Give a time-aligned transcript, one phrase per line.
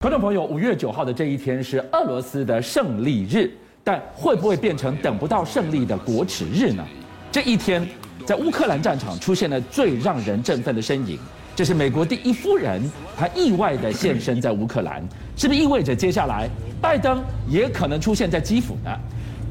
[0.00, 3.50] 观众朋友，五月九号的这一天是俄罗斯的胜利日，
[3.82, 6.86] 但会不会变成等不到胜利的国耻日呢？
[7.32, 7.84] 这一天，
[8.24, 11.18] 在乌克兰战场出现了最让人振奋的身影，
[11.56, 12.80] 这是美国第一夫人，
[13.16, 15.02] 她意外的现身在乌克兰，
[15.36, 16.48] 是不是意味着接下来
[16.80, 18.96] 拜登也可能出现在基辅呢？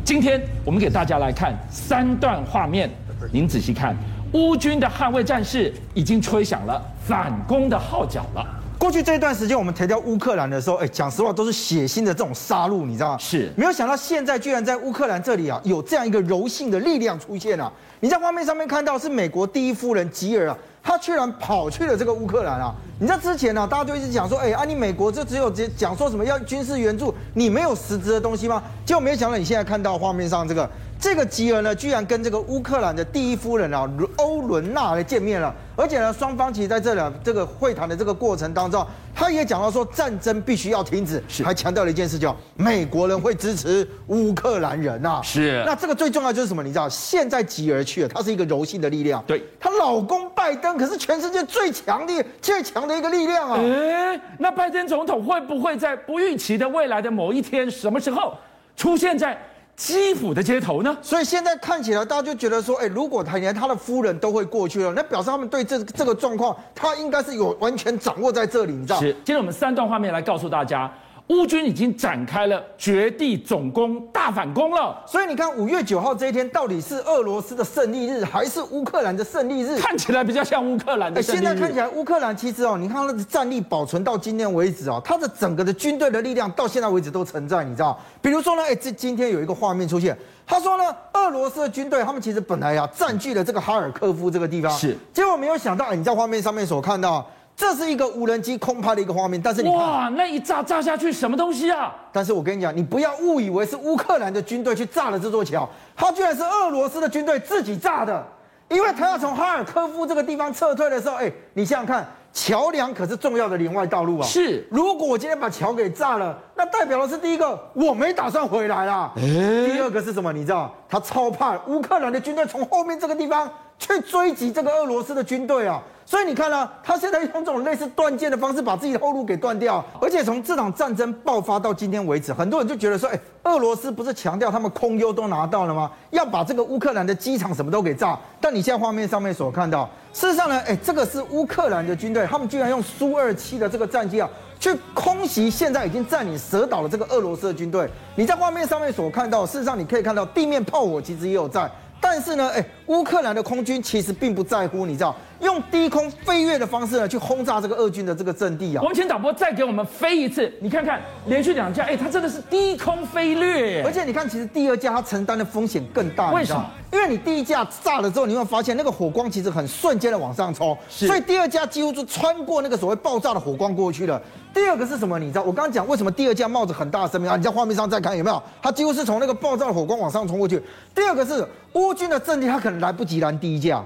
[0.06, 2.90] 今天我们给大家来看三段画面，
[3.34, 3.94] 您仔细看，
[4.32, 8.48] 乌军的捍卫战士已经吹响了反攻的号角了。
[8.80, 13.18] 过去这一段时间，我们提到乌克兰的时候，哎，讲实话都是血腥的这种杀戮，你知道吗？
[13.18, 13.52] 是。
[13.58, 17.72] 没有想到现在居然在乌克兰这里啊，有这样一个柔性的力量出现啊！
[18.02, 22.72] 你在画面上面看到是美国第一夫人吉尔啊，她居然跑去了这个乌克兰啊！
[23.00, 28.62] 你在之前呢、啊，大家就一直讲说，哎，啊，你美国就只有讲说什么要军事援助，你没有实质的东西吗？
[28.86, 30.70] 结果没有想到你现在看到画面上这个。
[31.00, 45.22] 这个吉尔呢，居然跟这个乌克兰的第一夫人啊，欧伦娜来见面了，而且呢，双方其实在这两这个会谈的这个过程当中，他也讲到说战争必须要停止，是还强调了一件事，叫美国人会支持乌克兰人呐。
[45.24, 45.64] 是。
[45.66, 46.64] 那这个最重要就是什么？
[46.64, 49.24] 你知道，现在吉尔去了，他是一个柔性的力量。
[49.28, 49.44] 对。
[49.60, 53.60] 她老公拜登可是全世界最强的、最强的一个力量啊。
[53.60, 58.36] 哎，那拜登总统会不会在不预期的未来的某一天，什么时候
[58.76, 59.38] 出现在？
[59.78, 60.98] 基辅的街头呢？
[61.04, 69.00] 所以现在看起来，大家就觉得说，哎，如果他连他的夫人都会过去了，那表示他们对这这个状况，他应该是有完全掌握在这里，你知道？
[69.00, 69.14] 是。
[69.14, 70.92] 今天我们三段画面来告诉大家。
[71.28, 79.78] 乌军已经展开了绝地总攻大反攻了，所以你看五月九号这一天到底是俄罗斯的胜利日还是乌克兰的胜利日？
[79.78, 81.42] 看起来比较像乌克兰的胜利日。
[81.42, 88.00] 现在看起来乌克兰其实哦，你看它的战力保存到今天为止哦，它的整个的军队的力量到现在为止都存在，你知道？
[88.22, 97.30] 比如说呢，哎，这今天有一个画面出现，他说呢，俄罗斯的军队他们其实本来呀占据了这个哈尔科夫这个地方，是，结果没有想到，哎，你在画面上面所看到。
[97.58, 101.92] 这是一个无人机空拍的一个画面，但是你看，哇，那一炸炸下去什么东西啊？
[102.14, 108.24] 但是我跟你讲，你不要误以为是乌克兰的军队去炸了这座桥，它居然是俄罗斯的军队自己炸的，
[108.70, 114.28] 因为他要从哈尔科夫这个地方撤退的时候，哎，你想想看，桥梁可是重要的连外道路啊。
[114.28, 119.12] 是，如果我今天把桥给炸了，那代表的是第一个，我没打算回来啦。
[119.16, 119.22] 哎，
[119.66, 120.32] 第二个是什么？
[120.32, 125.82] 你知道，他超怕乌克兰的军队从后面这个地方去追击这个俄罗斯的军队啊。
[126.10, 135.92] 所以你看呢、啊，他现在用这种类似断剑的方式把自己的后路给断掉，而且从这场战争爆发到今天为止，很多人就觉得说，哎，俄罗斯不是强调他们空优都拿到了吗？
[136.12, 138.18] 要把这个乌克兰的机场什么都给炸。
[138.40, 144.30] 但你现在画面上面所看到，事实上呢，哎，这个是乌克兰的军队，他们居然用苏二七的这个战机啊，
[144.62, 147.86] 去空袭现在已经占领蛇岛的这个俄罗斯的军队。
[148.16, 151.70] 你在画面上面所看到，事实上你可以看到地面炮火其实也有在。
[152.00, 158.82] 但是呢，哎，乌克兰的空军其实并不在乎，你知道，用低空飞跃的方式呢，去轰炸这个俄军的这个阵地啊。
[158.82, 166.66] 我们请导播再给我们飞一次，你看看，连续两架，哎，它真的是低空飞掠，而且你看，其实第二架它承担的风险更大，为什么？
[166.92, 174.22] 因为你第一架炸了之后，你会发现那个火光其实很瞬间的往上冲，所以第二架几乎就穿过那个所谓爆炸的火光过去了。
[174.54, 175.20] 第二个是什么？
[175.20, 177.36] 你知道，我刚刚讲为什么第二架冒着很大的生命啊？
[177.36, 178.42] 你在画面上再看有没有？
[178.62, 180.64] 它几乎是从那个爆炸的火光往上冲过去。
[180.96, 183.84] 第二个是乌军的阵地，它可能来不及拦第一架。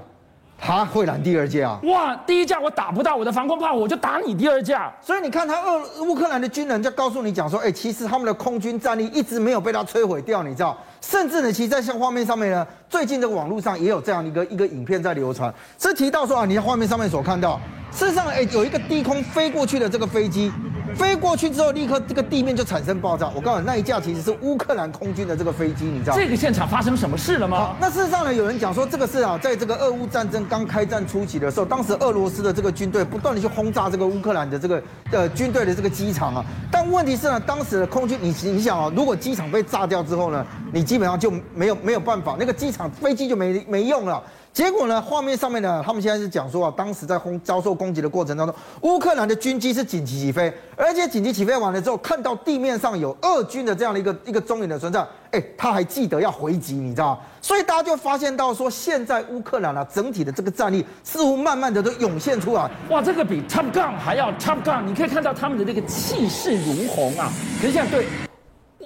[0.64, 2.14] 他会拦第二架啊，哇！
[2.24, 4.92] 第一架我打不到我的防空炮，我就打你第二架。
[5.02, 10.78] 所以你看，他俄乌克兰的军人就告诉你讲说，哎，其实他们的空军战力一直没有被他摧毁掉，你知道？
[11.00, 17.58] 甚至呢，其实在像画面上面呢，最近这个网络上也有这样一个一个影片在流传，是提到说啊，你在画面上面所看到，
[17.90, 20.52] 事实上，哎，有一个低空飞过去的这个飞机。
[20.96, 23.30] 飞过去之后，立刻这个地面就产生爆炸。
[23.34, 26.16] 我告诉你，那一架其实是乌克兰空军的这个飞机，你知道？
[26.16, 27.74] 这个现场发生什么事了吗？
[27.80, 36.44] 那事实上呢，有人讲说，这个是啊，在这个俄乌战争刚开战初期的时候，当时俄罗斯的这个军队不断的去轰炸这个乌克兰的这个呃军队的这个机场啊。
[36.70, 44.22] 但问题是呢，当时的空军，你你想啊，如果机场被炸掉之后呢，你基本上就没有没有办法，那个机场飞机就没没用了。
[44.52, 45.00] 结果呢？
[45.00, 45.82] 画面上面呢？
[45.82, 50.52] 他们现在是讲说啊，当时在轰遭受攻击的过程当中，乌克兰的军机是紧急起飞，
[50.84, 57.20] 而且紧急起飞完了之后，看到地面上有俄军的这样的一个一个踪影的存在，哎，他还记得要回击，你知道吗？
[57.40, 62.68] 所以大家就发现到说，现在乌克兰啊，整体的这个战力似乎慢慢的都涌现出来。
[62.90, 67.30] 哇，这个比 Top Gun 还要 Top Gun，你可以看到他们的那个气势如虹啊！
[67.60, 68.06] 可是现在对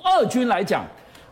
[0.05, 0.85] 俄军来讲。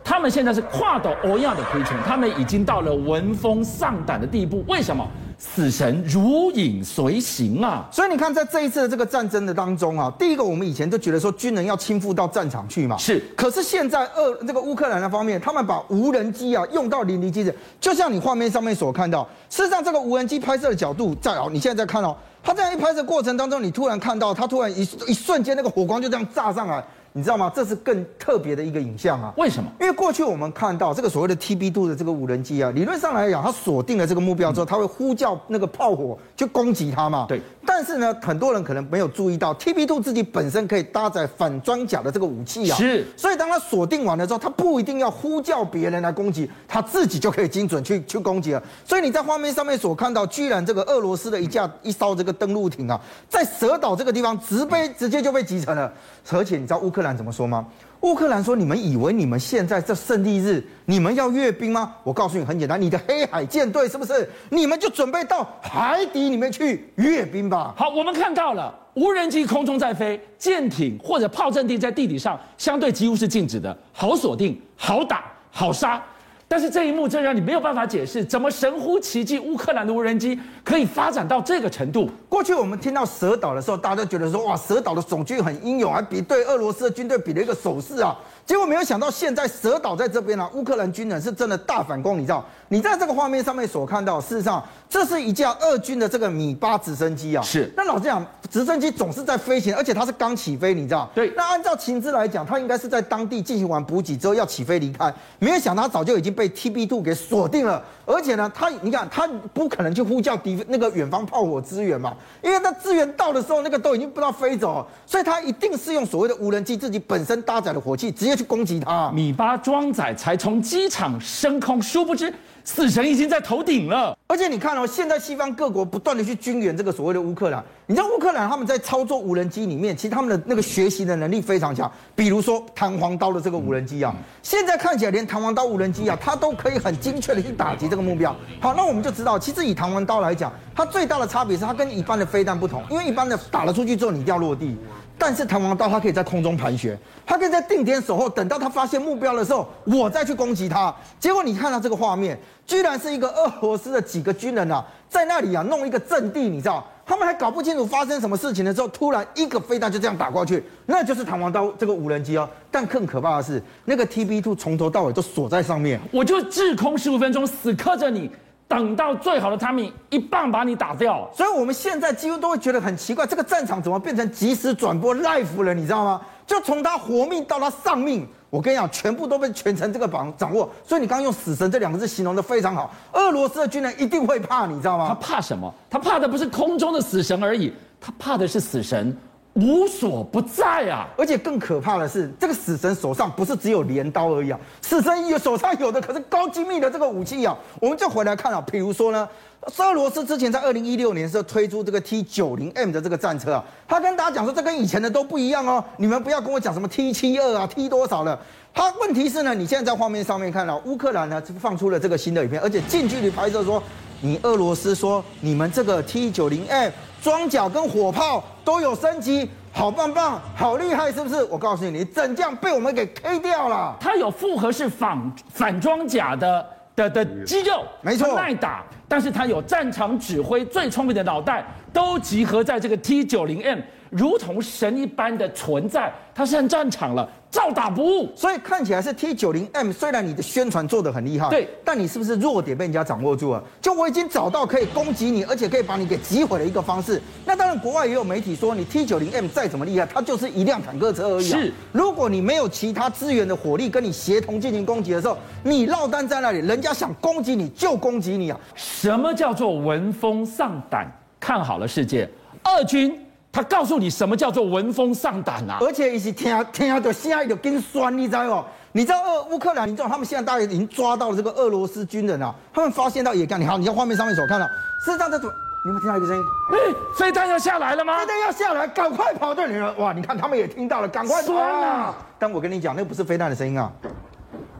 [0.07, 4.63] 他们现在是跨到欧亚的亏损，他们已经到了闻风丧胆的地步。
[4.67, 5.03] 为什么？
[5.37, 7.87] 死神如影随形啊！
[7.91, 13.21] 所以你看，在这一次的这个战争的当中啊，第一个我们以前就觉得说军人要亲赴到战场去嘛，是。
[13.35, 19.27] 可是现在俄这个乌克兰的方面，他们把无人机啊用到淋漓尽致，就像你画面上面所看到。
[19.49, 22.15] 事实上，这个无人机拍摄的角度在哦，你现在在看哦。
[22.41, 26.83] 它这样一拍摄过程当中，你突然看到它突然一一瞬间那个火光就这样炸上来。
[27.17, 27.49] 你知道吗？
[27.55, 29.33] 这是更特别的一个影像啊！
[29.37, 29.71] 为什么？
[29.79, 37.25] 因为过去我们看到这个所谓的 TB2 的这个无人机啊，理论上来讲，它锁定了这个目标之后，它会呼叫那个炮火去攻击它嘛。
[37.29, 37.41] 对。
[37.65, 42.77] 但是呢，很多人可能没有注意到，TB2 自己本身可以搭载反装甲的这个武器啊。
[42.77, 43.05] 是。
[43.17, 48.63] 所以当它锁定完了之后，它不一定要呼叫别人来攻击，它自己就可以精准去去攻击了。
[48.85, 55.91] 所以你在画面上面所看到，居然这个俄罗斯的一架一艘这个登陆艇啊，在蛇岛这个地方直被直接就被击沉了。
[56.31, 57.65] 而且你知道乌克兰怎么说吗？
[58.01, 61.95] 乌克兰说：“你们以为你们现在这胜利日，你们要阅兵吗？
[62.03, 64.29] 我告诉你，很简单，你的黑海舰队是不是？
[64.49, 76.01] 你们就准备到海底里面去阅兵吧。”好，我们看到了无人机空中在飞，舰艇或者炮阵地在地底上，相对几乎是静止的，好锁定，好打，好杀。
[76.47, 82.07] 但是这一幕，真让你没有办法解释，怎么神乎其技，乌克兰的无人机可以发展到这个程度？
[82.29, 88.15] 过去我们听到蛇岛的时候，大家都觉得说，哇，蛇岛的守军很英勇，还比对俄罗斯的军队比了一个手势啊。
[88.45, 92.45] 结果没有想到，现在蛇岛在这边啊，乌克兰军人是真的大反攻，你知道？
[92.69, 97.41] 你在这个画面上面所看到，事实上这是一架俄军的这个米八直升机啊。
[97.41, 97.71] 是。
[97.75, 98.23] 那老实讲，
[98.55, 101.11] 直升机总是在飞行，而且它是刚起飞，你知道？
[101.13, 101.29] 对。
[101.35, 107.83] 那按照情资来讲，它应该是在当地进行完补给之后要起飞离开，没有想到它早就已经被 TB2 给锁定了。
[108.05, 119.11] 而且呢，它你看，它不可能去呼叫敌那个远方炮火支援嘛，因为那支援到的时候，那个都已经不知道飞走，所以它一定是用所谓的无人机自己本身搭载的火器直接去攻击它。
[119.11, 124.17] 米八装载才从机场升空，殊不知死神已经在头顶了。
[124.27, 131.91] 而且你看哦，现在西方各国不断的去军援这个所谓的乌克兰，你知道乌克兰他们在操作无人机里面，其实他们的那个学习的能力非常强。
[132.15, 138.35] 比如说弹簧刀的这个无人机啊，现在看起来连弹簧刀无人机啊，它都可以很精确的去打击这个目标。
[138.59, 144.77] 好，那我们就知道，其实以弹簧刀来讲，它最大的差别是它跟一般的飞弹不同，因为一般的打了出去之后你一定要落地。
[145.17, 150.93] 但是弹簧刀它可以在空中盘旋，它可以在定点守候，等到它发现目标的时候，我再去攻击它。
[151.21, 156.85] 结果你看到这个画面，居然是一个俄罗斯的几个军人啊，在那里啊弄一个阵地，你知道？
[157.05, 162.49] 他们还搞不清楚发生什么事情的时候，突然一个飞弹就这样打过去，那就是弹簧刀这个无人机哦。
[162.71, 168.29] 但更可怕的是，那个 TB2 从头到尾都锁在上面，我就滞空十五分钟，死磕着你。
[168.67, 171.29] 等到最好的 timing，一棒把你打掉。
[171.31, 175.71] 所以我们现在几乎都会觉得很奇怪，这个战场怎么变成即时转播 live 了？
[175.71, 176.19] 你知道吗？
[176.47, 180.69] 就从他活命到他丧命，我跟你讲，全部都被全程这个榜掌握。
[180.87, 182.89] 所以你刚刚用“死神”这两个字形容的非常好。
[183.11, 185.09] 俄罗斯的军人一定会怕，你知道吗？
[185.09, 185.73] 他怕什么？
[185.89, 189.13] 他怕的不是空中的死神而已，他怕的是死神。
[189.55, 191.07] 无所不在啊！
[191.17, 194.59] 而且更可怕的是，这个死神手上不是只有镰刀而已啊！
[194.81, 197.57] 死神有手上有的可是高精密的这个武器啊！
[197.79, 199.29] 我们就回来看啊，比如说呢，
[199.77, 208.37] 俄罗斯之前在二零一六年时候推出这个 T 九零 M 的这个战车啊，他跟大家讲说，这跟以前的都不一样哦，你们不要跟我讲什么 T 七二啊，T 多少了。
[208.73, 213.81] 他问题是呢，你现在在画面上面看到乌克兰呢放出了这个新的影片，而且近距离拍摄说，
[214.19, 216.91] 你俄罗斯说你们这个 T 九零 M。
[217.25, 221.43] 装甲跟火炮都有升级，好棒棒，好厉害，是不是？
[221.45, 223.97] 我告诉你，你整将被我们给 K 掉了。
[223.99, 226.63] 它有复合式反反装甲的
[226.95, 228.83] 的的肌肉，没错，耐打。
[229.07, 233.79] 但是它有战场指挥最聪明的脑袋，都集合在这个 T 九零 M，
[234.11, 236.13] 如同神一般的存在。
[236.35, 237.27] 它上战场了。
[237.55, 239.89] 照打不误，所以看起来是 T 九零 M。
[239.89, 243.63] 虽然你的宣传做得很厉害，对，但你是不是弱点被人家掌握住了？
[243.79, 247.21] 就我已经找到可以攻击你，而且可以把你给击毁的一个方式。
[247.45, 251.57] 那当然，国外也有媒体说，你 T 九零 M 再怎么厉害，它就是一辆坦克车而已啊。
[251.57, 258.59] 是，如果你没有其他资源的火力跟你协同进行攻击的时候，你落单在那里，人家想攻击你就攻击你啊。
[258.75, 261.09] 什么叫做闻风丧胆？
[261.39, 262.29] 看好了世界，
[262.61, 263.24] 二军。
[263.55, 265.77] 他告诉你什么叫做闻风丧胆啊！
[265.79, 268.67] 而且一起听听到声音就更酸，你知道不？
[268.91, 274.67] 你知道俄乌克兰民众他们现在大概已经抓到了这个俄罗斯军人啊，他们发现到也干，你好，你在画面上面所看到，
[275.05, 275.39] 是这样的，
[275.85, 276.43] 你们听到一个声音？
[276.73, 276.77] 哎，
[277.17, 278.19] 飞弹要下来了吗？
[278.19, 279.55] 飞弹要下来，赶快跑！
[279.55, 282.13] 对，你们哇，你看他们也听到了，赶快跑啊！
[282.37, 283.89] 但我跟你讲，那不是飞弹的声音啊。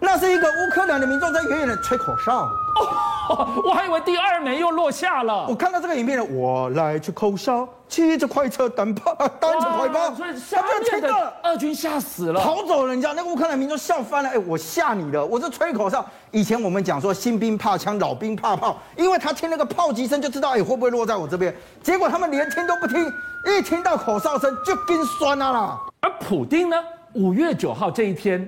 [0.05, 2.47] 那是一个乌克兰的民众在远远的吹口哨，
[3.29, 5.47] 哦， 我还以为第二枚又落下了。
[5.49, 12.89] 我看到这个影片了，我来吹口哨，骑着快车单炮，单着快跑，所以下面的俄军吓死了，跑走了。
[12.89, 16.05] 人家那个乌克兰民众笑翻了，哎，我吓你了，我是吹口哨。
[16.31, 21.53] 以前我们讲说新兵怕枪，老兵怕炮，因为他听那个炮击声就知道，哎，会不会落在我这边？
[21.81, 23.11] 结果他们连听都不听，
[23.45, 25.79] 一听到口哨声就跟酸了啦。
[26.01, 26.77] 而普丁呢，
[27.13, 28.47] 五月九号这一天。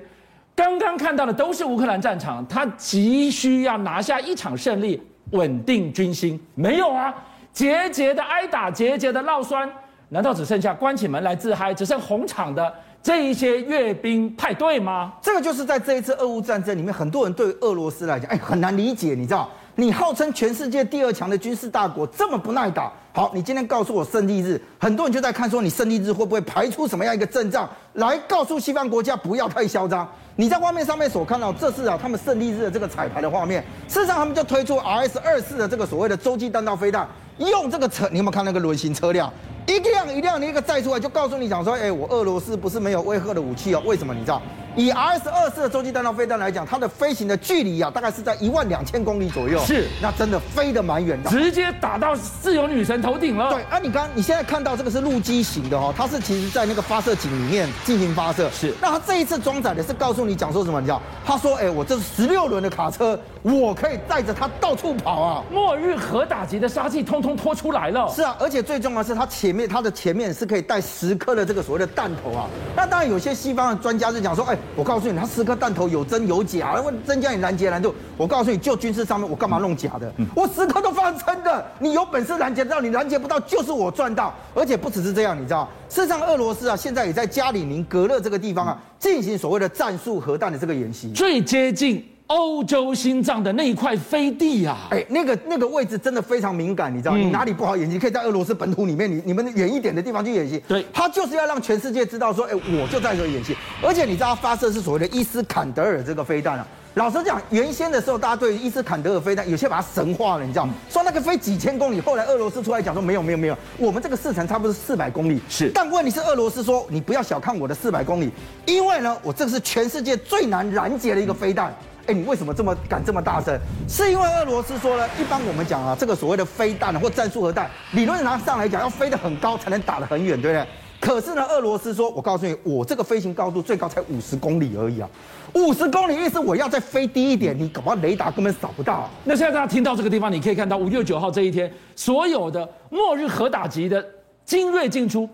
[0.58, 5.00] 刚刚看到的都是乌克兰战场，他急需要拿下一场胜利，
[5.30, 6.36] 稳定军心。
[6.56, 7.14] 没有啊，
[7.52, 9.70] 节节的挨打，节节的落酸，
[10.08, 15.12] 难道只剩下关起门来自嗨，只剩红场的这一些阅兵派对吗？
[15.22, 19.48] 这个就是在这一次俄乌战争里面，很多人对俄罗斯来讲，哎，很难理解，你知道？
[19.80, 22.92] 你号称全世界第二强的军事大国，这么不耐打。
[23.12, 30.08] 好，你今天告诉我胜利日，很多人就在看说，你胜利日会不会排出什么样一个阵仗，来告诉西方国家不要太嚣张。
[30.34, 33.62] 你在画面上面所看到，这是啊他们胜利日的这个彩排的画面。
[33.86, 37.06] 事实上，他们就推出 RS 二四的这个所谓的洲际弹道飞弹，
[37.38, 39.32] 用这个车，你有没有看那个轮型车辆？
[39.68, 43.82] 一辆一辆的一个载出来，就告诉你讲说，哎，我俄罗斯不是没有威吓的武器哦。
[43.86, 44.12] 为什么？
[44.12, 44.42] 你知道？
[44.76, 49.58] 以 RS 二四的洲际弹道飞弹来讲，它的飞行的距离啊，大概是在一万两千公里左右。
[49.64, 53.52] 是，那真的飞得蛮远的，直接打到自由女神头顶了。
[53.52, 58.48] 对，啊，你刚你现在看到这个是陆基型的哦，它是其实在那个发射井里面进行发射。
[58.50, 60.80] 是，那它这一次装载的是告诉你讲说什么？
[60.80, 61.00] 你知道？
[61.24, 65.44] 他说，哎，我这是十六轮的卡车，我可以带着它到处跑啊。
[65.50, 68.08] 末日核打击的杀气通通拖出来了。
[68.14, 72.46] 是啊，而且最重要的是它前面它的前面是可以带十颗的这个所谓的弹头啊。
[72.76, 75.48] 那当然有些西方的专家就讲说，哎，我告诉你，他十。
[75.48, 77.94] 颗弹头有真有假，为增加你拦截难度。
[78.18, 80.12] 我告诉你，就军事上面，我干嘛弄假的？
[80.34, 81.66] 我十颗都放真的。
[81.78, 84.34] 你有本事拦截到，你拦截不到，就是我赚到。
[84.54, 92.06] 而且不只是这样，你知道，事实上，俄罗斯啊，现在也在加里宁格勒这个地方啊，进行所谓的战术核弹的这个演习，最接近。
[92.28, 97.16] 欧洲心脏的那一块飞地啊，哎，那个那个位置真的非常敏感，你知道？
[97.16, 100.62] 你哪里不好演习，可以在俄罗斯本土里面，你你们远一点的地方去演习。
[100.68, 103.56] 对，他就是要让全世界知道说，哎，我就在这演习。
[103.82, 106.66] 而且你知道，发射是所谓的伊斯坎德尔这个飞弹啊。
[106.94, 110.74] 老实讲，原先的时候，大家对伊斯坎德尔飞弹有些把它神化了，你知道吗？
[110.90, 115.40] 说那个飞几千公里，后来俄罗斯出来讲说，没有没有没有，我们这个射程差不多是四百公里。
[115.48, 118.30] 是，但问题是俄罗斯说，你不要小看我的四百公里，
[118.66, 121.72] 因为呢，我这个是全世界最难拦截的一个飞弹。
[122.08, 123.54] 哎，你为什么这么敢这么大声？
[123.86, 130.66] 是因为俄罗斯说呢，一般我们讲啊，这个所谓的飞弹或战术核弹，理论上上来讲要飞得很高才能打得很远，对不对？
[130.98, 135.08] 可是呢，俄罗斯说，我告诉你，我这个飞行高度最高才五十公里而已啊，
[135.52, 139.06] 五十公里意思我要再飞低一点，你搞不好雷达根本扫不到。
[139.24, 144.02] 那现在大家听到这个地方，你可以看到五月九号这一天，所有的末日核打击的
[144.46, 145.28] 精锐进出。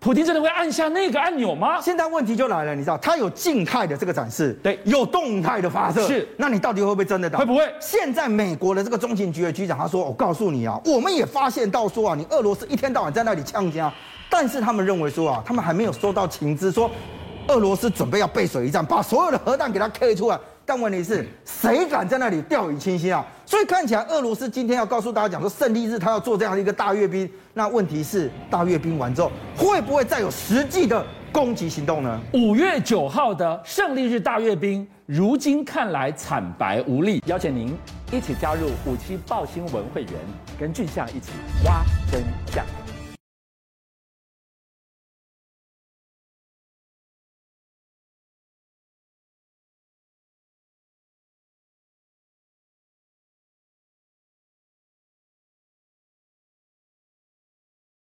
[0.00, 1.78] 普京真的会按下那个按钮吗？
[1.78, 6.26] 现在问题就来了，你知道，它有静态的这个展示，对，有动态的发射，是。
[6.38, 7.38] 那你到底会不会真的打？
[7.38, 7.70] 会不会？
[7.78, 13.92] 现在美国的这个中情局的局长他说：“我告诉你啊，我们也发现到说啊，你俄罗斯一天到晚在那里呛家，
[14.30, 16.90] 但是他们认为说啊，他们还没有收到情资说
[17.48, 23.26] 俄罗斯准备要背水一战，把所有的核弹给他 K 出来。”但问题是，谁敢在那里掉以轻心啊？
[23.44, 27.28] 所以看起来，俄罗斯今天要告诉大家讲说，胜利日他要做这样的一个大阅兵。
[27.52, 32.20] 那问题是，大阅兵完之后，会不会再有实际的攻击行动呢？
[32.34, 37.20] 五月九号的胜利日大阅兵，如今看来惨白无力。
[37.26, 37.76] 邀请您
[38.12, 40.12] 一起加入五七报新闻会员，
[40.56, 41.32] 跟俊相一起
[41.64, 42.22] 挖真
[42.54, 42.64] 相。